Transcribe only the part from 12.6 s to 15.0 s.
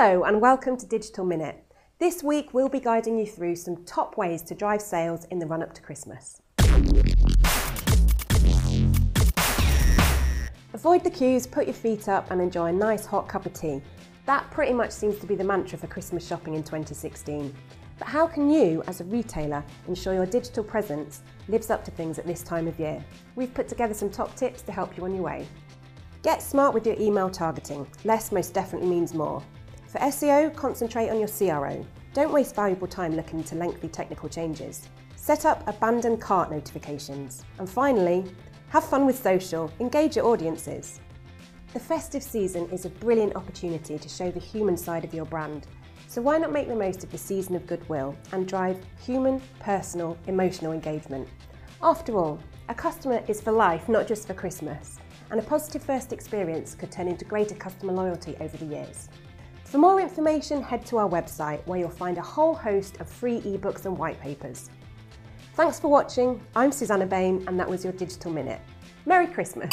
a nice hot cup of tea. That pretty much